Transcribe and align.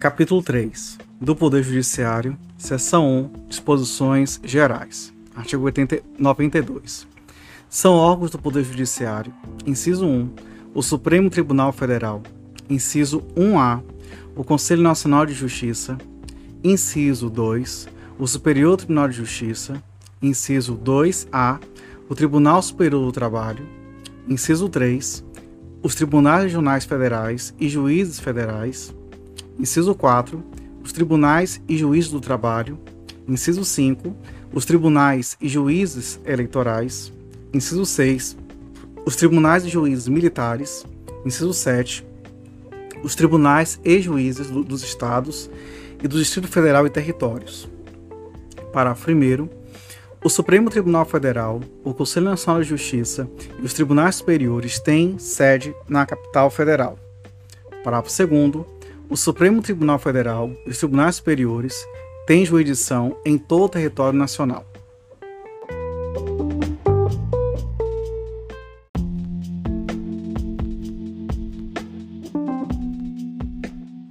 Capítulo 0.00 0.42
3 0.42 0.96
do 1.20 1.36
Poder 1.36 1.62
Judiciário, 1.62 2.34
Seção 2.56 3.30
1 3.36 3.48
Disposições 3.48 4.40
Gerais. 4.42 5.12
Artigo 5.36 5.62
80, 5.64 6.02
92. 6.18 7.06
São 7.68 7.92
órgãos 7.92 8.30
do 8.30 8.38
Poder 8.38 8.64
Judiciário, 8.64 9.30
inciso 9.66 10.06
1, 10.06 10.30
o 10.72 10.82
Supremo 10.82 11.28
Tribunal 11.28 11.70
Federal, 11.70 12.22
inciso 12.70 13.20
1A, 13.36 13.82
o 14.34 14.42
Conselho 14.42 14.80
Nacional 14.80 15.26
de 15.26 15.34
Justiça, 15.34 15.98
inciso 16.64 17.28
2, 17.28 17.86
o 18.18 18.26
Superior 18.26 18.78
Tribunal 18.78 19.06
de 19.06 19.16
Justiça, 19.16 19.82
inciso 20.22 20.78
2A, 20.78 21.60
o 22.08 22.14
Tribunal 22.14 22.62
Superior 22.62 23.04
do 23.04 23.12
Trabalho, 23.12 23.68
inciso 24.26 24.66
3, 24.66 25.22
os 25.82 25.94
Tribunais 25.94 26.44
Regionais 26.44 26.86
Federais 26.86 27.54
e 27.60 27.68
Juízes 27.68 28.18
Federais, 28.18 28.94
inciso 29.60 29.94
4, 29.94 30.42
os 30.82 30.90
Tribunais 30.90 31.60
e 31.68 31.76
Juízes 31.76 32.10
do 32.10 32.20
Trabalho, 32.20 32.78
inciso 33.28 33.64
5, 33.64 34.16
os 34.52 34.64
Tribunais 34.64 35.36
e 35.40 35.48
Juízes 35.48 36.18
Eleitorais, 36.24 37.12
inciso 37.52 37.84
6, 37.84 38.36
os 39.04 39.16
Tribunais 39.16 39.64
e 39.64 39.68
Juízes 39.68 40.08
Militares, 40.08 40.86
inciso 41.24 41.52
7, 41.52 42.04
os 43.02 43.14
Tribunais 43.14 43.78
e 43.84 44.00
Juízes 44.00 44.48
dos 44.48 44.82
Estados 44.82 45.50
e 46.02 46.08
do 46.08 46.18
Distrito 46.18 46.48
Federal 46.48 46.86
e 46.86 46.90
Territórios. 46.90 47.68
Parágrafo 48.72 49.10
1 49.10 49.60
o 50.22 50.28
Supremo 50.28 50.68
Tribunal 50.68 51.06
Federal, 51.06 51.62
o 51.82 51.94
Conselho 51.94 52.26
Nacional 52.26 52.62
de 52.62 52.68
Justiça 52.68 53.26
e 53.58 53.64
os 53.64 53.72
tribunais 53.72 54.16
superiores 54.16 54.78
têm 54.78 55.18
sede 55.18 55.74
na 55.88 56.04
capital 56.04 56.50
federal. 56.50 56.98
Parágrafo 57.82 58.10
2. 58.26 58.79
O 59.10 59.16
Supremo 59.16 59.60
Tribunal 59.60 59.98
Federal 59.98 60.52
e 60.64 60.70
os 60.70 60.78
tribunais 60.78 61.16
superiores 61.16 61.84
têm 62.28 62.46
jurisdição 62.46 63.16
em 63.26 63.36
todo 63.36 63.64
o 63.64 63.68
território 63.68 64.16
nacional. 64.16 64.64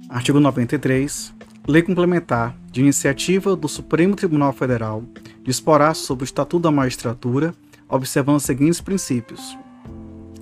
Artigo 0.06 0.38
93. 0.38 1.32
Lei 1.66 1.80
complementar 1.80 2.54
de 2.70 2.82
iniciativa 2.82 3.56
do 3.56 3.68
Supremo 3.68 4.14
Tribunal 4.14 4.52
Federal 4.52 5.02
disporá 5.42 5.94
sobre 5.94 6.24
o 6.24 6.26
Estatuto 6.26 6.64
da 6.64 6.70
Magistratura, 6.70 7.54
observando 7.88 8.36
os 8.36 8.42
seguintes 8.42 8.82
princípios. 8.82 9.56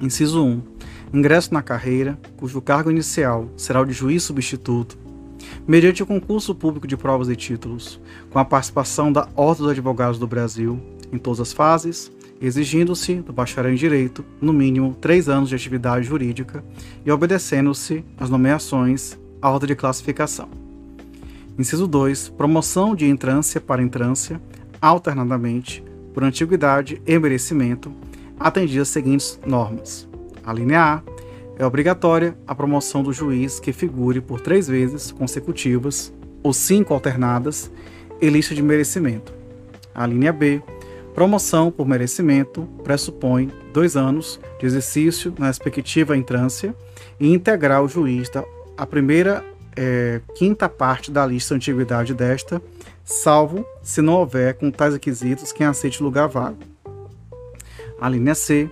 Inciso 0.01 0.45
1. 0.45 0.63
Ingresso 1.13 1.55
na 1.55 1.63
carreira, 1.63 2.19
cujo 2.37 2.61
cargo 2.61 2.91
inicial 2.91 3.49
será 3.57 3.81
o 3.81 3.85
de 3.85 3.93
juiz 3.93 4.23
substituto, 4.23 4.99
mediante 5.67 6.03
o 6.03 6.07
concurso 6.07 6.55
público 6.55 6.87
de 6.87 6.97
provas 6.97 7.29
e 7.29 7.37
títulos, 7.37 8.01
com 8.31 8.39
a 8.39 8.45
participação 8.45 9.11
da 9.11 9.27
Ordem 9.35 9.63
dos 9.63 9.73
Advogados 9.73 10.19
do 10.19 10.27
Brasil, 10.27 10.79
em 11.11 11.17
todas 11.17 11.41
as 11.41 11.53
fases, 11.53 12.13
exigindo-se 12.41 13.17
do 13.17 13.33
bacharel 13.33 13.73
em 13.73 13.77
Direito, 13.77 14.25
no 14.41 14.53
mínimo, 14.53 14.95
três 15.01 15.29
anos 15.29 15.49
de 15.49 15.55
atividade 15.55 16.07
jurídica 16.07 16.63
e 17.05 17.11
obedecendo-se 17.11 18.05
às 18.19 18.29
nomeações 18.29 19.19
à 19.41 19.51
ordem 19.51 19.69
de 19.69 19.77
classificação. 19.77 20.49
Inciso 21.59 21.89
2. 21.89 22.29
Promoção 22.31 22.95
de 22.95 23.07
entrância 23.07 23.61
para 23.61 23.83
entrância, 23.83 24.41
alternadamente, 24.81 25.83
por 26.13 26.23
antiguidade 26.23 27.03
e 27.05 27.19
merecimento, 27.19 27.93
atendidas 28.39 28.89
as 28.89 28.93
seguintes 28.93 29.41
normas. 29.45 30.09
A 30.49 30.53
linha 30.55 30.81
A 30.81 31.03
é 31.59 31.67
obrigatória 31.67 32.35
a 32.47 32.55
promoção 32.55 33.03
do 33.03 33.13
juiz 33.13 33.61
que 33.61 33.71
figure 33.71 34.19
por 34.19 34.41
três 34.41 34.67
vezes 34.67 35.13
consecutivas 35.13 36.11
ou 36.43 36.55
cinco 36.55 36.95
alternadas 36.95 37.71
em 38.19 38.31
lista 38.31 38.55
de 38.55 38.63
merecimento. 38.63 39.31
A 39.95 40.07
linha 40.07 40.33
B, 40.33 40.63
promoção 41.15 41.71
por 41.71 41.87
merecimento, 41.87 42.63
pressupõe 42.83 43.53
dois 43.75 43.95
anos 43.95 44.41
de 44.59 44.65
exercício 44.65 45.35
na 45.39 45.49
respectiva 45.49 46.17
entrância 46.17 46.75
e 47.21 47.31
integrar 47.31 47.83
o 47.83 47.89
juiz 47.89 48.31
da 48.31 48.43
a 48.75 48.87
primeira 48.87 49.45
é, 49.77 50.23
quinta 50.35 50.67
parte 50.67 51.11
da 51.11 51.27
lista 51.27 51.59
de 51.59 51.71
antiguidade 51.71 52.15
desta 52.15 52.63
salvo 53.05 53.67
se 53.83 54.01
não 54.01 54.15
houver 54.15 54.55
com 54.55 54.71
tais 54.71 54.95
requisitos 54.95 55.53
quem 55.53 55.67
aceite 55.67 56.03
lugar 56.03 56.27
vago. 56.27 56.57
A 58.01 58.09
linha 58.09 58.35
C, 58.35 58.71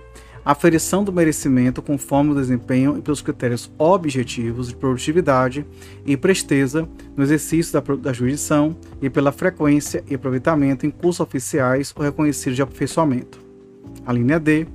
aferição 0.51 1.03
do 1.03 1.11
merecimento 1.11 1.81
conforme 1.81 2.31
o 2.31 2.35
desempenho 2.35 2.97
e 2.97 3.01
pelos 3.01 3.21
critérios 3.21 3.69
objetivos 3.77 4.69
de 4.69 4.75
produtividade 4.77 5.65
e 6.05 6.15
presteza 6.15 6.87
no 7.17 7.23
exercício 7.23 7.73
da, 7.73 7.95
da 7.95 8.13
jurisdição 8.13 8.73
e 9.01 9.09
pela 9.09 9.33
frequência 9.33 10.01
e 10.09 10.15
aproveitamento 10.15 10.85
em 10.85 10.89
cursos 10.89 11.19
oficiais 11.19 11.93
ou 11.93 12.01
reconhecidos 12.01 12.55
de 12.55 12.61
aperfeiçoamento. 12.61 13.41
A 14.05 14.13
linha 14.13 14.39
D, 14.39 14.65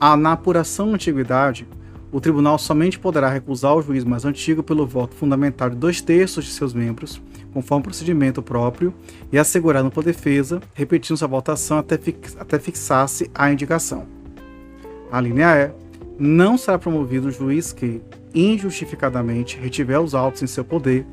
a, 0.00 0.16
na 0.16 0.32
apuração 0.32 0.88
de 0.88 0.94
antiguidade, 0.94 1.68
o 2.10 2.20
tribunal 2.20 2.58
somente 2.58 2.98
poderá 2.98 3.28
recusar 3.28 3.76
o 3.76 3.82
juiz 3.82 4.02
mais 4.02 4.24
antigo 4.24 4.60
pelo 4.60 4.84
voto 4.84 5.14
fundamental 5.14 5.70
de 5.70 5.76
dois 5.76 6.00
terços 6.00 6.46
de 6.46 6.50
seus 6.50 6.74
membros, 6.74 7.22
conforme 7.52 7.84
procedimento 7.84 8.42
próprio, 8.42 8.92
e 9.30 9.38
assegurando 9.38 9.88
por 9.88 10.02
defesa, 10.02 10.60
repetindo 10.74 11.16
sua 11.16 11.28
votação 11.28 11.78
até, 11.78 11.96
até 12.40 12.58
fixar-se 12.58 13.30
a 13.32 13.52
indicação. 13.52 14.15
A 15.10 15.20
linha 15.20 15.54
E. 15.56 15.86
Não 16.18 16.56
será 16.56 16.78
promovido 16.78 17.28
o 17.28 17.30
juiz 17.30 17.72
que, 17.72 18.00
injustificadamente, 18.34 19.58
retiver 19.58 20.00
os 20.00 20.14
autos 20.14 20.42
em 20.42 20.46
seu 20.46 20.64
poder, 20.64 21.04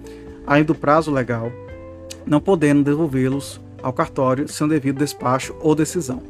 ainda 0.47 0.67
do 0.67 0.75
prazo 0.75 1.11
legal, 1.11 1.51
não 2.25 2.39
podendo 2.39 2.83
devolvê-los 2.83 3.59
ao 3.81 3.91
cartório 3.91 4.47
sem 4.47 4.65
o 4.65 4.69
devido 4.69 4.99
despacho 4.99 5.53
ou 5.59 5.75
decisão. 5.75 6.23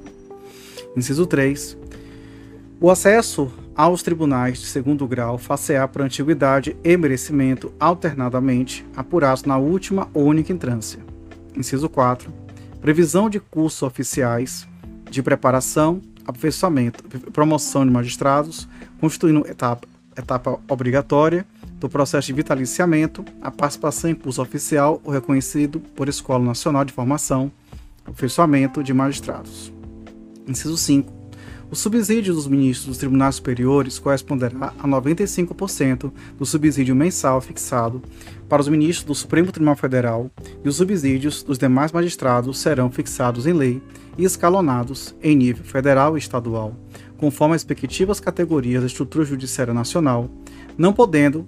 Inciso 0.98 1.26
3. 1.28 1.78
O 2.80 2.90
acesso 2.90 3.52
aos 3.76 4.04
tribunais 4.04 4.60
de 4.60 4.66
segundo 4.66 5.08
grau 5.08 5.38
facear 5.38 5.88
por 5.88 6.02
antiguidade 6.02 6.76
e 6.84 6.98
merecimento 6.98 7.72
alternadamente 7.80 8.86
apurados 8.96 9.44
na 9.44 9.58
última 9.58 10.10
ou 10.14 10.26
única 10.26 10.52
entrância. 10.52 11.00
Inciso 11.56 11.90
4. 11.90 12.32
Previsão 12.82 13.30
de 13.30 13.40
cursos 13.40 13.82
oficiais 13.82 14.68
de 15.10 15.22
preparação, 15.24 16.02
aperfeiçoamento 16.26 17.04
promoção 17.32 17.86
de 17.86 17.92
magistrados, 17.92 18.68
constituindo 19.00 19.48
etapa, 19.48 19.88
etapa 20.18 20.60
obrigatória 20.68 21.46
do 21.80 21.90
processo 21.90 22.28
de 22.28 22.34
vitaliciamento, 22.34 23.26
a 23.42 23.52
participação 23.52 24.10
em 24.10 24.16
curso 24.16 24.42
oficial 24.42 25.02
ou 25.04 25.12
reconhecido 25.12 25.80
por 25.80 26.08
Escola 26.08 26.44
Nacional 26.44 26.86
de 26.86 26.94
Formação, 26.94 27.52
aperfeiçoamento 28.06 28.84
de 28.84 28.94
magistrados. 28.94 29.72
Inciso 30.48 30.78
5 30.78 31.23
o 31.74 31.76
subsídio 31.76 32.36
dos 32.36 32.46
ministros 32.46 32.86
dos 32.86 32.98
tribunais 33.00 33.34
superiores 33.34 33.98
corresponderá 33.98 34.72
a 34.78 34.88
95% 34.88 36.12
do 36.38 36.46
subsídio 36.46 36.96
mensal 36.96 37.42
fixado 37.42 38.00
para 38.48 38.62
os 38.62 38.68
ministros 38.68 39.08
do 39.08 39.16
Supremo 39.16 39.52
Tribunal 39.52 39.76
Federal 39.76 40.30
e 40.64 40.70
os 40.70 40.76
subsídios 40.76 41.42
dos 41.42 41.58
demais 41.58 41.92
magistrados 41.92 42.60
serão 42.60 42.92
fixados 42.92 43.48
em 43.48 43.54
lei 43.54 43.82
e 44.16 44.24
escalonados 44.24 45.16
em 45.20 45.36
nível 45.36 45.66
federal 45.66 46.16
e 46.16 46.20
estadual, 46.20 46.76
conforme 47.18 47.56
as 47.56 47.64
respectivas 47.64 48.20
categorias 48.20 48.82
da 48.82 48.88
estrutura 48.88 49.26
judiciária 49.26 49.74
nacional, 49.74 50.30
não 50.78 50.94
podendo 50.94 51.44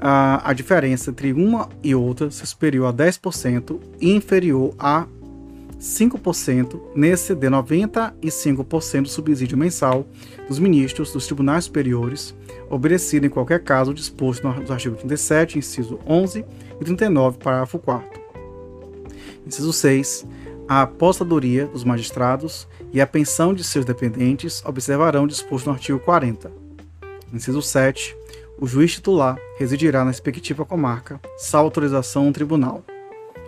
a, 0.00 0.50
a 0.50 0.52
diferença 0.52 1.12
entre 1.12 1.32
uma 1.32 1.68
e 1.80 1.94
outra 1.94 2.28
ser 2.32 2.46
superior 2.46 2.88
a 2.88 2.92
10% 2.92 3.78
e 4.00 4.10
inferior 4.10 4.74
a 4.76 5.06
5% 5.80 6.78
nesse 6.94 7.34
de 7.34 7.48
95% 7.48 9.02
do 9.02 9.08
subsídio 9.08 9.56
mensal 9.56 10.06
dos 10.46 10.58
ministros 10.58 11.10
dos 11.10 11.24
tribunais 11.24 11.64
superiores, 11.64 12.34
obedecido 12.68 13.26
em 13.26 13.30
qualquer 13.30 13.64
caso 13.64 13.94
disposto 13.94 14.46
nos 14.46 14.70
artigos 14.70 14.98
37, 14.98 15.58
inciso 15.58 15.98
11 16.06 16.44
e 16.78 16.84
39, 16.84 17.38
parágrafo 17.38 17.78
4 17.78 18.20
Inciso 19.46 19.72
6. 19.72 20.26
A 20.68 20.82
apostadoria 20.82 21.66
dos 21.66 21.82
magistrados 21.82 22.68
e 22.92 23.00
a 23.00 23.06
pensão 23.06 23.52
de 23.52 23.64
seus 23.64 23.84
dependentes 23.84 24.62
observarão 24.64 25.26
disposto 25.26 25.66
no 25.66 25.72
artigo 25.72 25.98
40. 25.98 26.52
Inciso 27.32 27.60
7. 27.60 28.16
O 28.60 28.66
juiz 28.66 28.92
titular 28.92 29.36
residirá 29.58 30.04
na 30.04 30.10
respectiva 30.10 30.64
comarca, 30.64 31.18
salvo 31.38 31.66
autorização 31.66 32.26
do 32.26 32.32
tribunal. 32.32 32.84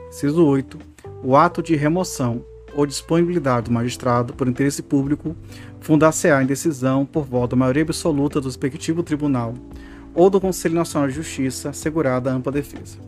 Inciso 0.08 0.44
8 0.44 0.91
o 1.22 1.36
ato 1.36 1.62
de 1.62 1.76
remoção 1.76 2.44
ou 2.74 2.86
disponibilidade 2.86 3.66
do 3.66 3.72
magistrado 3.72 4.32
por 4.32 4.48
interesse 4.48 4.82
público 4.82 5.36
fundar-se-á 5.80 6.42
em 6.42 6.46
decisão 6.46 7.04
por 7.04 7.24
voto 7.24 7.50
da 7.50 7.56
maioria 7.56 7.82
absoluta 7.82 8.40
do 8.40 8.48
respectivo 8.48 9.02
tribunal 9.02 9.54
ou 10.14 10.28
do 10.28 10.40
Conselho 10.40 10.74
Nacional 10.74 11.08
de 11.08 11.14
Justiça, 11.14 11.70
assegurada 11.70 12.30
a 12.30 12.34
ampla 12.34 12.52
defesa. 12.52 12.98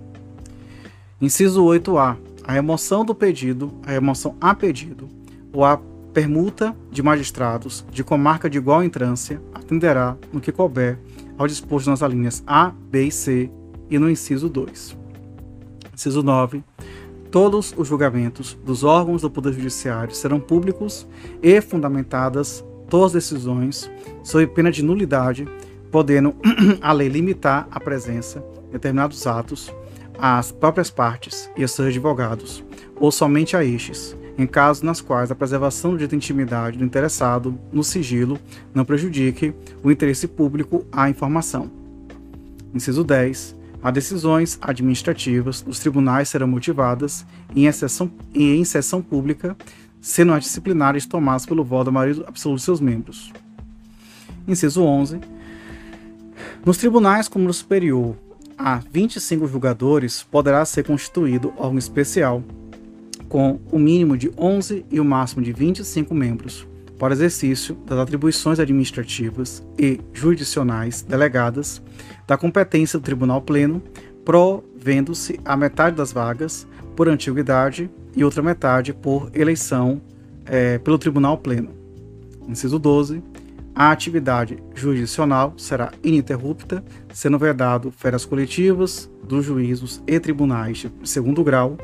Inciso 1.21 1.63
8A. 1.65 2.17
A 2.47 2.53
remoção 2.53 3.05
do 3.05 3.15
pedido, 3.15 3.73
a 3.87 3.91
remoção 3.91 4.37
a 4.41 4.55
pedido 4.55 5.09
ou 5.53 5.65
a 5.65 5.81
permuta 6.13 6.77
de 6.91 7.03
magistrados 7.03 7.85
de 7.91 8.05
comarca 8.05 8.49
de 8.49 8.59
igual 8.59 8.85
entrância 8.85 9.41
atenderá, 9.55 10.17
no 10.33 10.41
que 10.41 10.53
couber, 10.53 10.99
ao 11.39 11.47
disposto 11.47 11.89
nas 11.89 12.03
alíneas 12.03 12.43
A, 12.47 12.71
B 12.91 13.07
e 13.07 13.11
C 13.11 13.51
e 13.91 13.99
no 13.99 14.11
inciso 14.11 14.49
2. 14.49 14.97
Inciso 15.95 16.23
9. 16.23 16.63
Todos 17.35 17.75
os 17.77 17.89
julgamentos 17.89 18.57
dos 18.65 18.85
órgãos 18.85 19.23
do 19.23 19.29
Poder 19.29 19.55
Judiciário 19.55 20.15
serão 20.15 20.39
públicos 20.39 21.05
e 21.43 21.61
fundamentadas 21.61 22.65
todas 22.89 23.07
as 23.07 23.25
decisões 23.25 23.91
sob 24.23 24.47
pena 24.47 24.71
de 24.71 24.85
nulidade, 24.85 25.45
podendo 25.91 26.33
a 26.81 26.93
lei 26.93 27.09
limitar 27.09 27.67
a 27.73 27.81
presença 27.81 28.39
de 28.67 28.75
determinados 28.75 29.27
atos 29.27 29.75
às 30.17 30.53
próprias 30.53 30.93
partes 30.93 31.51
e 31.57 31.65
a 31.65 31.67
seus 31.67 31.89
advogados, 31.89 32.63
ou 33.01 33.11
somente 33.11 33.57
a 33.57 33.65
estes, 33.65 34.17
em 34.39 34.47
casos 34.47 34.85
nas 34.85 35.01
quais 35.01 35.33
a 35.33 35.35
preservação 35.35 35.97
de 35.97 36.05
intimidade 36.15 36.79
do 36.79 36.85
interessado 36.85 37.59
no 37.73 37.83
sigilo 37.83 38.39
não 38.73 38.85
prejudique 38.85 39.53
o 39.83 39.91
interesse 39.91 40.29
público 40.29 40.87
à 40.93 41.11
informação. 41.11 41.69
Inciso 42.73 43.03
10. 43.03 43.64
As 43.85 43.93
decisões 43.93 44.59
administrativas 44.63 45.61
dos 45.61 45.79
tribunais 45.79 46.31
serão 46.31 46.49
motivadas 46.49 47.27
em, 47.55 47.67
exceção, 47.67 48.11
em 48.35 48.65
sessão 48.65 49.03
pública, 49.03 49.55
sendo 50.01 50.33
as 50.33 50.45
disciplinares 50.45 51.05
tomadas 51.05 51.45
pelo 51.45 51.63
voto 51.63 51.85
da 51.85 51.91
maioria 51.91 52.25
absoluta 52.27 52.61
de 52.61 52.65
seus 52.65 52.81
membros. 52.81 53.31
Inciso 54.49 54.83
11. 54.83 55.21
Nos 56.65 56.79
tribunais 56.79 57.29
como 57.29 57.45
no 57.45 57.53
superior 57.53 58.17
a 58.57 58.81
25 58.91 59.47
julgadores, 59.47 60.23
poderá 60.23 60.65
ser 60.65 60.85
constituído 60.85 61.53
órgão 61.55 61.77
especial, 61.77 62.43
com 63.29 63.61
o 63.71 63.79
mínimo 63.79 64.17
de 64.17 64.33
11 64.39 64.87
e 64.91 64.99
o 64.99 65.05
máximo 65.05 65.43
de 65.43 65.53
25 65.53 66.15
membros, 66.15 66.67
para 66.99 67.13
exercício 67.13 67.75
das 67.87 67.99
atribuições 67.99 68.59
administrativas 68.59 69.63
e 69.79 70.01
jurisdicionais 70.13 71.03
delegadas 71.03 71.83
da 72.27 72.37
competência 72.37 72.99
do 72.99 73.05
Tribunal 73.05 73.43
Pleno, 73.43 73.83
provendo-se 74.25 75.39
a 75.45 75.57
metade 75.57 75.97
das 75.97 76.13
vagas 76.13 76.67
por 76.97 77.09
antiguidade 77.09 77.91
e 78.17 78.25
outra 78.25 78.43
metade 78.43 78.93
por 78.93 79.31
eleição 79.35 80.01
é, 80.47 80.79
pelo 80.79 80.99
Tribunal 80.99 81.39
Pleno. 81.39 81.71
Inciso 82.49 82.79
12. 82.79 83.23
A 83.75 83.91
atividade 83.91 84.63
jurisdicional 84.73 85.55
será 85.57 85.93
ininterrupta, 86.03 86.85
sendo 87.13 87.39
vedado 87.39 87.91
férias 87.91 88.25
coletivas 88.25 89.11
dos 89.27 89.45
juízos 89.45 90.01
e 90.07 90.21
tribunais 90.21 90.79
de 90.79 90.91
segundo 91.03 91.43
grau, 91.43 91.77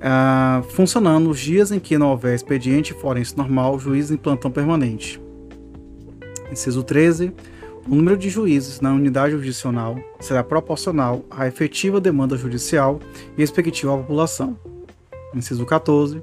uh, 0.00 0.62
funcionando 0.70 1.30
os 1.30 1.38
dias 1.38 1.70
em 1.70 1.78
que 1.78 1.98
não 1.98 2.10
houver 2.10 2.34
expediente 2.34 2.94
forense 2.94 3.36
normal, 3.36 3.78
juiz 3.78 4.10
em 4.10 4.16
plantão 4.16 4.50
permanente. 4.50 5.20
Inciso 6.50 6.82
13. 6.82 7.32
O 7.88 7.94
número 7.94 8.16
de 8.16 8.28
juízes 8.28 8.80
na 8.80 8.92
unidade 8.92 9.32
jurisdicional 9.32 9.98
será 10.20 10.44
proporcional 10.44 11.24
à 11.30 11.46
efetiva 11.46 12.00
demanda 12.00 12.36
judicial 12.36 13.00
e 13.36 13.40
respectiva 13.40 13.94
à 13.94 13.98
população. 13.98 14.56
Inciso 15.34 15.64
14. 15.64 16.22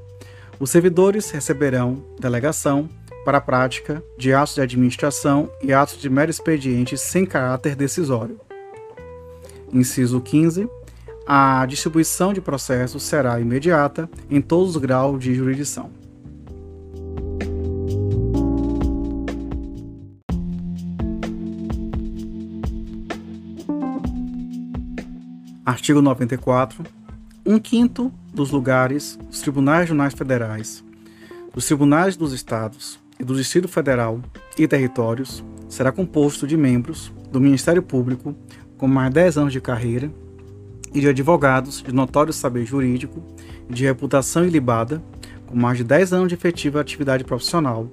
Os 0.59 0.69
servidores 0.69 1.29
receberão 1.31 2.03
delegação 2.19 2.89
para 3.23 3.39
a 3.39 3.41
prática 3.41 4.03
de 4.17 4.33
atos 4.33 4.55
de 4.55 4.61
administração 4.61 5.49
e 5.61 5.73
atos 5.73 5.99
de 5.99 6.09
mero 6.09 6.31
expediente 6.31 6.97
sem 6.97 7.25
caráter 7.25 7.75
decisório. 7.75 8.39
Inciso 9.73 10.21
15. 10.21 10.69
A 11.29 11.65
distribuição 11.65 12.31
de 12.31 12.39
processos 12.39 13.03
será 13.03 13.37
imediata 13.37 14.09
em 14.29 14.39
todos 14.39 14.77
os 14.77 14.81
graus 14.81 15.21
de 15.21 15.35
jurisdição. 15.35 15.89
Artigo 25.65 26.01
94. 26.01 26.85
Um 27.45 27.59
quinto 27.59 28.09
dos 28.33 28.51
lugares 28.51 29.19
dos 29.29 29.41
tribunais 29.41 29.81
regionais 29.81 30.13
federais, 30.13 30.81
dos 31.53 31.65
tribunais 31.65 32.15
dos 32.15 32.31
estados 32.31 32.97
e 33.19 33.25
do 33.25 33.35
Distrito 33.35 33.67
Federal 33.67 34.21
e 34.57 34.65
territórios 34.65 35.43
será 35.67 35.91
composto 35.91 36.47
de 36.47 36.55
membros 36.55 37.11
do 37.29 37.41
Ministério 37.41 37.83
Público 37.83 38.33
com 38.77 38.87
mais 38.87 39.09
de 39.09 39.15
10 39.15 39.37
anos 39.39 39.53
de 39.53 39.59
carreira 39.59 40.09
e 40.97 41.01
de 41.01 41.07
advogados 41.07 41.83
de 41.83 41.93
notório 41.93 42.33
saber 42.33 42.65
jurídico 42.65 43.21
de 43.69 43.85
reputação 43.85 44.43
ilibada 44.43 45.01
com 45.45 45.55
mais 45.55 45.77
de 45.77 45.83
10 45.83 46.11
anos 46.11 46.27
de 46.27 46.33
efetiva 46.33 46.81
atividade 46.81 47.23
profissional, 47.23 47.87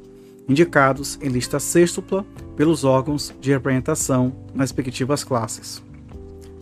indicados 0.49 1.19
em 1.21 1.29
lista 1.29 1.61
sextupla 1.61 2.25
pelos 2.57 2.83
órgãos 2.83 3.35
de 3.41 3.51
representação 3.51 4.33
nas 4.55 4.71
respectivas 4.71 5.23
classes. 5.23 5.83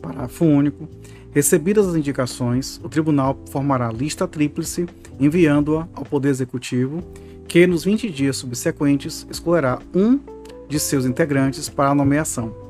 Parágrafo 0.02 0.44
único. 0.44 0.88
Recebidas 1.32 1.86
as 1.86 1.94
indicações, 1.94 2.80
o 2.82 2.88
tribunal 2.88 3.38
formará 3.48 3.90
lista 3.90 4.26
tríplice, 4.26 4.86
enviando-a 5.20 5.88
ao 5.94 6.04
Poder 6.04 6.28
Executivo, 6.28 7.02
que 7.46 7.66
nos 7.68 7.84
20 7.84 8.10
dias 8.10 8.36
subsequentes 8.36 9.26
escolherá 9.30 9.78
um 9.94 10.18
de 10.68 10.80
seus 10.80 11.06
integrantes 11.06 11.68
para 11.68 11.90
a 11.90 11.94
nomeação. 11.94 12.61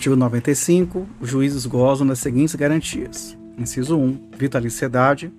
Artigo 0.00 0.16
95. 0.16 1.06
Os 1.20 1.28
juízes 1.28 1.66
gozam 1.66 2.06
das 2.06 2.20
seguintes 2.20 2.54
garantias. 2.54 3.36
Inciso 3.58 3.98
1. 3.98 4.30
Vitaliciedade 4.38 5.30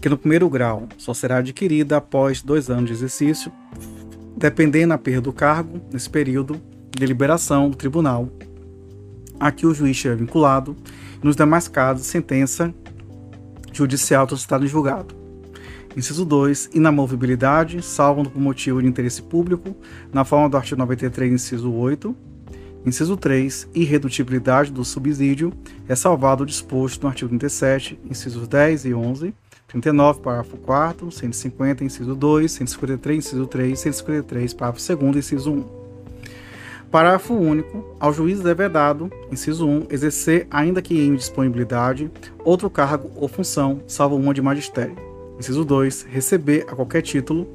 que 0.00 0.08
no 0.08 0.16
primeiro 0.16 0.48
grau 0.48 0.88
só 0.96 1.12
será 1.12 1.36
adquirida 1.36 1.98
após 1.98 2.40
dois 2.40 2.70
anos 2.70 2.86
de 2.86 2.94
exercício, 2.94 3.52
dependendo 4.34 4.88
da 4.88 4.96
perda 4.96 5.20
do 5.20 5.34
cargo 5.34 5.82
nesse 5.92 6.08
período 6.08 6.58
de 6.98 7.04
liberação 7.04 7.68
do 7.68 7.76
tribunal 7.76 8.30
a 9.38 9.52
que 9.52 9.66
o 9.66 9.74
juiz 9.74 9.90
estiver 9.90 10.16
vinculado, 10.16 10.74
nos 11.22 11.36
demais 11.36 11.68
casos, 11.68 12.06
sentença 12.06 12.72
judicial 13.70 14.26
estado 14.32 14.64
em 14.64 14.68
julgado. 14.68 15.14
Inciso 15.94 16.24
2. 16.24 16.70
Inamovibilidade, 16.72 17.82
salvo 17.82 18.30
por 18.30 18.40
motivo 18.40 18.80
de 18.80 18.88
interesse 18.88 19.20
público, 19.20 19.76
na 20.10 20.24
forma 20.24 20.48
do 20.48 20.56
artigo 20.56 20.78
93, 20.78 21.34
inciso 21.34 21.70
8. 21.70 22.29
Inciso 22.84 23.16
3. 23.16 23.68
Irredutibilidade 23.74 24.72
do 24.72 24.84
subsídio, 24.84 25.52
é 25.88 25.94
salvado 25.94 26.44
o 26.44 26.46
disposto 26.46 27.02
no 27.02 27.08
artigo 27.08 27.28
37, 27.28 27.98
incisos 28.08 28.48
10 28.48 28.86
e 28.86 28.94
11. 28.94 29.34
39, 29.68 30.20
parágrafo 30.20 30.56
4, 30.56 31.12
150, 31.12 31.84
inciso 31.84 32.14
2, 32.14 32.50
153, 32.50 33.18
inciso 33.18 33.46
3, 33.46 33.78
153, 33.78 34.54
parágrafo 34.54 34.96
2, 34.96 35.16
inciso 35.16 35.52
1. 35.52 35.64
Parágrafo 36.90 37.34
único. 37.34 37.84
Ao 38.00 38.12
juiz 38.12 38.44
é 38.44 38.54
vedado, 38.54 39.10
inciso 39.30 39.68
1, 39.68 39.86
exercer, 39.90 40.46
ainda 40.50 40.82
que 40.82 40.98
em 40.98 41.14
disponibilidade, 41.14 42.10
outro 42.44 42.68
cargo 42.70 43.10
ou 43.14 43.28
função, 43.28 43.82
salvo 43.86 44.16
uma 44.16 44.32
de 44.32 44.40
magistério. 44.40 44.96
Inciso 45.38 45.64
2, 45.64 46.06
receber 46.10 46.66
a 46.68 46.74
qualquer 46.74 47.02
título 47.02 47.46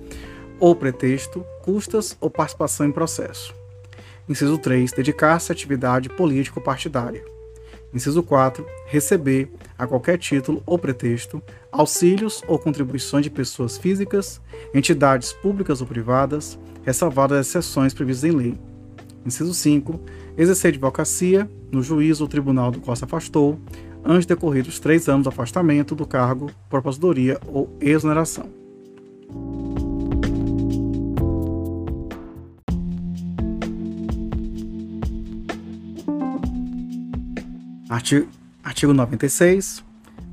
ou 0.60 0.75
pretexto, 0.75 1.44
custas 1.63 2.15
ou 2.22 2.29
participação 2.29 2.86
em 2.86 2.91
processo. 2.91 3.55
Inciso 4.27 4.58
3, 4.58 4.91
dedicar-se 4.91 5.51
à 5.51 5.53
atividade 5.53 6.10
político-partidária. 6.10 7.24
Inciso 7.94 8.24
4. 8.24 8.65
Receber, 8.88 9.51
a 9.77 9.86
qualquer 9.86 10.17
título 10.17 10.63
ou 10.65 10.79
pretexto, 10.79 11.41
auxílios 11.72 12.41
ou 12.48 12.58
contribuições 12.58 13.24
de 13.24 13.29
pessoas 13.29 13.77
físicas, 13.77 14.41
entidades 14.74 15.32
públicas 15.32 15.79
ou 15.79 15.88
privadas, 15.88 16.58
ressalvadas 16.84 17.38
as 17.39 17.48
exceções 17.48 17.94
previstas 17.94 18.29
em 18.29 18.36
lei. 18.36 18.58
Inciso 19.24 19.53
5. 19.53 20.01
Exercer 20.36 20.70
advocacia 20.70 21.50
no 21.72 21.84
juízo 21.84 22.24
ou 22.24 22.27
tribunal 22.27 22.72
do 22.72 22.82
qual 22.82 22.96
se 22.96 23.03
afastou, 23.03 23.60
antes 24.03 24.25
de 24.25 24.34
decorridos 24.34 24.79
três 24.79 25.08
anos 25.08 25.24
do 25.24 25.29
afastamento 25.29 25.94
do 25.94 26.05
cargo 26.05 26.50
por 26.67 26.79
aposentadoria 26.79 27.39
ou 27.48 27.75
exoneração. 27.79 28.64
Artigo, 37.96 38.28
artigo 38.62 38.94
96. 38.94 39.82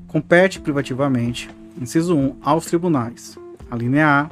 Compete 0.09 0.59
privativamente, 0.59 1.49
inciso 1.81 2.16
1, 2.16 2.38
aos 2.42 2.66
tribunais. 2.66 3.38
A 3.71 3.76
linha 3.76 4.04
A. 4.04 4.31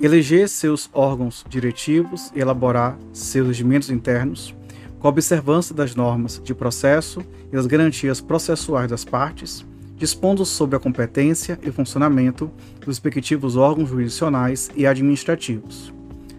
Eleger 0.00 0.48
seus 0.48 0.88
órgãos 0.92 1.44
diretivos 1.48 2.30
e 2.36 2.38
elaborar 2.38 2.96
seus 3.12 3.48
regimentos 3.48 3.90
internos, 3.90 4.54
com 5.00 5.08
observância 5.08 5.74
das 5.74 5.96
normas 5.96 6.40
de 6.44 6.54
processo 6.54 7.20
e 7.50 7.56
das 7.56 7.66
garantias 7.66 8.20
processuais 8.20 8.88
das 8.88 9.04
partes, 9.04 9.66
dispondo 9.96 10.44
sobre 10.44 10.76
a 10.76 10.78
competência 10.78 11.58
e 11.64 11.72
funcionamento 11.72 12.48
dos 12.78 12.86
respectivos 12.86 13.56
órgãos 13.56 13.88
jurisdicionais 13.88 14.70
e 14.76 14.86
administrativos. 14.86 15.92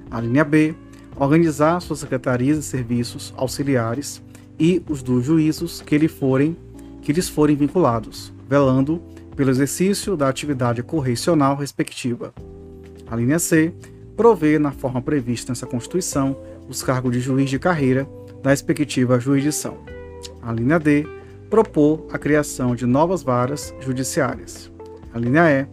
A 0.09 0.21
linha 0.21 0.45
B. 0.45 0.73
Organizar 1.17 1.81
suas 1.81 1.99
secretarias 1.99 2.57
e 2.59 2.63
serviços 2.63 3.33
auxiliares 3.35 4.21
e 4.59 4.81
os 4.89 5.01
dos 5.01 5.25
juízos 5.25 5.81
que, 5.81 5.97
lhe 5.97 6.07
forem, 6.07 6.57
que 7.01 7.13
lhes 7.13 7.29
forem 7.29 7.55
vinculados, 7.55 8.33
velando 8.47 9.01
pelo 9.35 9.49
exercício 9.49 10.17
da 10.17 10.27
atividade 10.27 10.83
correcional 10.83 11.55
respectiva. 11.55 12.33
A 13.07 13.15
linha 13.15 13.39
C. 13.39 13.73
prover, 14.17 14.59
na 14.59 14.71
forma 14.71 15.01
prevista 15.01 15.51
nessa 15.51 15.65
Constituição, 15.65 16.35
os 16.67 16.83
cargos 16.83 17.13
de 17.13 17.21
juiz 17.21 17.49
de 17.49 17.57
carreira 17.57 18.07
da 18.43 18.49
respectiva 18.49 19.19
jurisdição. 19.19 19.77
A 20.41 20.51
linha 20.51 20.77
D, 20.77 21.07
propor 21.49 22.05
a 22.11 22.17
criação 22.17 22.75
de 22.75 22.85
novas 22.85 23.23
varas 23.23 23.73
judiciárias. 23.79 24.69
A 25.13 25.17
linha 25.17 25.49
E, 25.49 25.67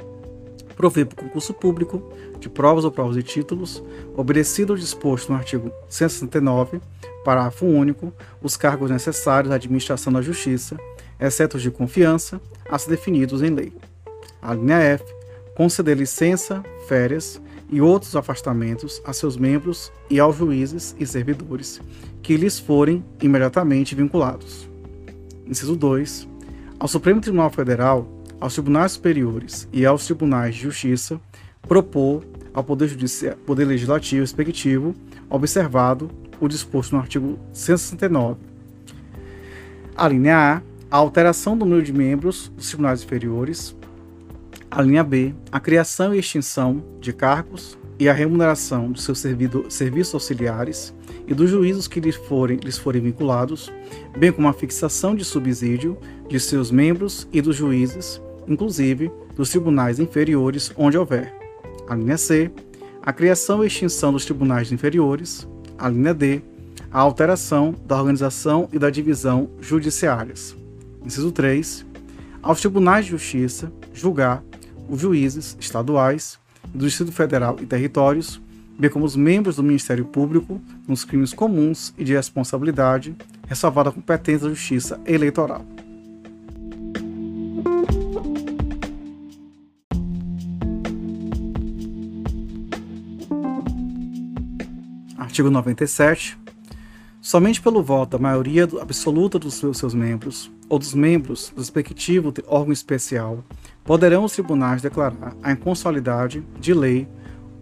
prover 0.76 1.06
para 1.06 1.20
o 1.20 1.24
concurso 1.24 1.52
público 1.52 2.02
de 2.38 2.48
provas 2.48 2.84
ou 2.84 2.90
provas 2.90 3.16
de 3.16 3.22
títulos, 3.22 3.82
obedecido 4.16 4.72
ao 4.72 4.78
disposto 4.78 5.30
no 5.32 5.38
artigo 5.38 5.70
169, 5.88 6.80
parágrafo 7.26 7.66
único, 7.66 8.12
os 8.40 8.56
cargos 8.56 8.88
necessários 8.88 9.52
à 9.52 9.56
administração 9.56 10.12
da 10.12 10.22
justiça, 10.22 10.76
exceto 11.18 11.56
os 11.56 11.62
de 11.62 11.72
confiança, 11.72 12.40
a 12.70 12.78
ser 12.78 12.90
definidos 12.90 13.42
em 13.42 13.50
lei. 13.50 13.72
A 14.40 14.54
linha 14.54 14.76
F, 14.76 15.04
conceder 15.56 15.96
licença, 15.96 16.62
férias 16.86 17.40
e 17.68 17.80
outros 17.80 18.14
afastamentos 18.14 19.02
a 19.04 19.12
seus 19.12 19.36
membros 19.36 19.90
e 20.08 20.20
aos 20.20 20.36
juízes 20.36 20.94
e 21.00 21.04
servidores 21.04 21.80
que 22.22 22.36
lhes 22.36 22.60
forem 22.60 23.04
imediatamente 23.20 23.96
vinculados. 23.96 24.68
Inciso 25.44 25.74
2. 25.74 26.28
Ao 26.78 26.86
Supremo 26.86 27.20
Tribunal 27.20 27.50
Federal, 27.50 28.06
aos 28.40 28.52
tribunais 28.52 28.92
superiores 28.92 29.66
e 29.72 29.84
aos 29.84 30.04
tribunais 30.04 30.54
de 30.54 30.62
justiça 30.62 31.20
propor 31.62 32.22
ao 32.54 32.62
Poder, 32.62 32.88
Judiciário, 32.88 33.38
Poder 33.38 33.64
Legislativo 33.64 34.20
respectivo, 34.20 34.94
observado 35.28 36.08
o 36.40 36.48
disposto 36.48 36.92
no 36.92 37.00
artigo 37.00 37.38
169. 37.52 38.38
A 39.96 40.08
linha 40.08 40.36
A, 40.36 40.62
a 40.90 40.98
alteração 40.98 41.56
do 41.56 41.64
número 41.64 41.82
de 41.82 41.92
membros 41.92 42.52
dos 42.54 42.68
tribunais 42.68 43.02
inferiores. 43.02 43.74
A 44.70 44.82
linha 44.82 45.02
B, 45.02 45.34
a 45.50 45.58
criação 45.58 46.14
e 46.14 46.18
extinção 46.18 46.82
de 47.00 47.12
cargos 47.12 47.78
e 47.98 48.08
a 48.08 48.12
remuneração 48.12 48.92
dos 48.92 49.04
seus 49.04 49.18
serviços 49.68 50.14
auxiliares 50.14 50.94
e 51.26 51.34
dos 51.34 51.50
juízos 51.50 51.88
que 51.88 52.00
lhes 52.00 52.16
forem, 52.16 52.58
lhes 52.58 52.76
forem 52.76 53.02
vinculados, 53.02 53.72
bem 54.16 54.30
como 54.30 54.48
a 54.48 54.52
fixação 54.52 55.14
de 55.14 55.24
subsídio 55.24 55.96
de 56.28 56.38
seus 56.38 56.70
membros 56.70 57.26
e 57.32 57.40
dos 57.40 57.56
juízes, 57.56 58.20
inclusive 58.46 59.10
dos 59.34 59.50
tribunais 59.50 59.98
inferiores, 59.98 60.72
onde 60.76 60.98
houver. 60.98 61.34
A 61.88 61.94
linha 61.94 62.18
C, 62.18 62.50
a 63.02 63.12
criação 63.12 63.62
e 63.62 63.66
extinção 63.66 64.12
dos 64.12 64.24
tribunais 64.24 64.72
inferiores. 64.72 65.48
A 65.78 65.88
linha 65.88 66.14
D, 66.14 66.42
a 66.90 67.00
alteração 67.00 67.74
da 67.86 67.96
organização 67.96 68.68
e 68.72 68.78
da 68.78 68.90
divisão 68.90 69.50
judiciárias. 69.60 70.56
Inciso 71.04 71.30
3. 71.30 71.84
Aos 72.42 72.60
tribunais 72.60 73.04
de 73.04 73.10
justiça 73.12 73.72
julgar 73.92 74.42
os 74.88 75.00
juízes 75.00 75.56
estaduais 75.60 76.38
do 76.74 76.86
Distrito 76.86 77.12
Federal 77.12 77.56
e 77.60 77.66
territórios, 77.66 78.40
bem 78.78 78.90
como 78.90 79.04
os 79.04 79.16
membros 79.16 79.56
do 79.56 79.62
Ministério 79.62 80.04
Público 80.04 80.60
nos 80.86 81.04
crimes 81.04 81.32
comuns 81.32 81.92
e 81.98 82.04
de 82.04 82.14
responsabilidade, 82.14 83.16
ressalvada 83.46 83.90
a 83.90 83.92
competência 83.92 84.48
da 84.48 84.54
Justiça 84.54 85.00
Eleitoral. 85.06 85.64
Artigo 95.36 95.50
97. 95.50 96.38
Somente 97.20 97.60
pelo 97.60 97.82
voto 97.82 98.12
da 98.12 98.18
maioria 98.18 98.66
absoluta 98.80 99.38
dos 99.38 99.52
seus 99.52 99.92
membros 99.92 100.50
ou 100.66 100.78
dos 100.78 100.94
membros 100.94 101.52
do 101.54 101.60
respectivo 101.60 102.32
órgão 102.46 102.72
especial 102.72 103.44
poderão 103.84 104.24
os 104.24 104.32
tribunais 104.32 104.80
declarar 104.80 105.36
a 105.42 105.52
inconsolidade 105.52 106.42
de 106.58 106.72
lei 106.72 107.06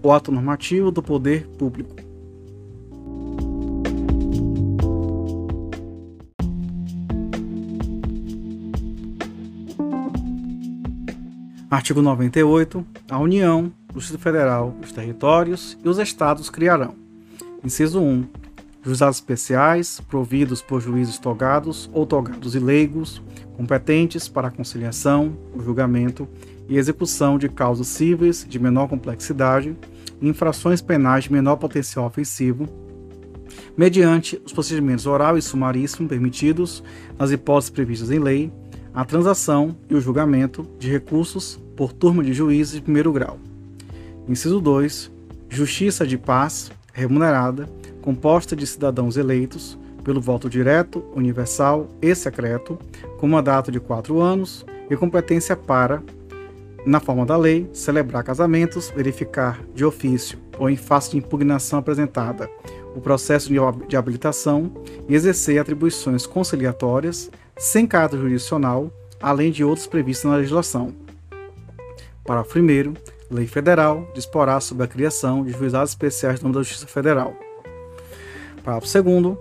ou 0.01 0.13
ato 0.13 0.31
normativo 0.31 0.93
do 0.93 1.03
poder 1.03 1.49
público. 1.59 1.97
Artigo 11.69 12.01
98. 12.01 12.87
A 13.11 13.19
União, 13.19 13.73
o 13.93 13.99
Distrito 13.99 14.21
Federal, 14.21 14.77
os 14.81 14.93
territórios 14.93 15.77
e 15.85 15.89
os 15.89 15.99
estados 15.99 16.49
criarão 16.49 17.03
Inciso 17.65 17.99
1. 17.99 18.27
Juizados 18.83 19.17
especiais, 19.17 19.99
providos 19.99 20.61
por 20.61 20.83
juízes 20.83 21.19
togados 21.19 21.89
ou 21.95 22.05
togados 22.05 22.55
e 22.55 22.59
leigos, 22.59 23.23
competentes 23.57 24.29
para 24.29 24.49
a 24.49 24.51
conciliação, 24.51 25.35
o 25.55 25.63
julgamento 25.63 26.29
e 26.69 26.77
execução 26.77 27.39
de 27.39 27.49
causas 27.49 27.87
cíveis 27.87 28.45
de 28.47 28.59
menor 28.59 28.87
complexidade 28.89 29.75
e 30.21 30.29
infrações 30.29 30.83
penais 30.83 31.25
de 31.25 31.33
menor 31.33 31.57
potencial 31.57 32.05
ofensivo, 32.05 32.69
mediante 33.75 34.39
os 34.45 34.53
procedimentos 34.53 35.07
oral 35.07 35.39
e 35.39 35.43
sumaríssimo 35.43 36.07
permitidos, 36.07 36.85
nas 37.19 37.31
hipóteses 37.31 37.71
previstas 37.71 38.11
em 38.11 38.19
lei, 38.19 38.53
a 38.93 39.07
transação 39.07 39.75
e 39.89 39.95
o 39.95 40.01
julgamento 40.03 40.67
de 40.79 40.91
recursos 40.91 41.59
por 41.75 41.95
turma 41.95 42.23
de 42.23 42.35
juízes 42.35 42.75
de 42.75 42.83
primeiro 42.83 43.11
grau. 43.11 43.39
Inciso 44.29 44.61
2. 44.61 45.11
Justiça 45.49 46.07
de 46.07 46.19
paz, 46.19 46.71
remunerada, 46.95 47.69
composta 48.01 48.57
de 48.57 48.67
cidadãos 48.67 49.19
eleitos 49.19 49.79
pelo 50.03 50.21
voto 50.21 50.49
direto, 50.49 51.05
universal 51.15 51.89
e 52.01 52.15
secreto, 52.15 52.79
com 53.19 53.27
mandato 53.27 53.73
de 53.73 53.81
quatro 53.81 54.21
anos 54.21 54.65
e 54.89 54.97
competência 54.97 55.57
para, 55.57 56.03
na 56.87 57.01
forma 57.01 57.27
da 57.27 57.37
lei, 57.37 57.69
celebrar 57.73 58.23
casamentos, 58.23 58.91
verificar 58.91 59.61
de 59.75 59.85
ofício 59.85 60.39
ou 60.59 60.71
em 60.71 60.77
face 60.77 61.11
de 61.11 61.19
impugnação 61.19 61.79
apresentada 61.79 62.49
o 62.95 63.01
processo 63.01 63.51
de 63.89 63.97
habilitação 63.97 64.71
e 65.09 65.15
exercer 65.15 65.59
atribuições 65.59 66.27
conciliatórias 66.27 67.31
sem 67.57 67.87
caráter 67.87 68.19
jurisdicional, 68.19 68.93
além 69.21 69.51
de 69.51 69.65
outros 69.65 69.87
previstos 69.87 70.31
na 70.31 70.37
legislação. 70.37 70.95
Parágrafo 72.25 72.59
1 72.59 72.95
Lei 73.35 73.49
Federal 73.49 74.09
disporá 74.15 74.61
sobre 74.61 74.85
a 74.85 74.87
criação 74.87 75.43
de 75.43 75.51
juizados 75.51 75.91
especiais 75.91 76.39
no 76.39 76.45
nome 76.45 76.55
da 76.55 76.63
Justiça 76.63 76.87
Federal. 76.87 77.35
Parágrafo 78.63 79.03
2 79.03 79.37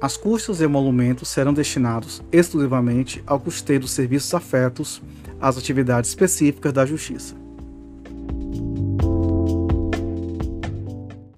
as 0.00 0.16
custas 0.16 0.60
e 0.60 0.64
emolumentos 0.64 1.28
serão 1.28 1.52
destinados 1.52 2.22
exclusivamente 2.32 3.22
ao 3.26 3.38
custeio 3.38 3.80
dos 3.80 3.90
serviços 3.90 4.32
afetos 4.32 5.02
às 5.38 5.58
atividades 5.58 6.08
específicas 6.08 6.72
da 6.72 6.86
Justiça. 6.86 7.43